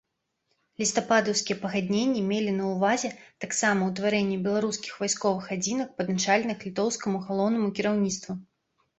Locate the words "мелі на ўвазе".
2.29-3.11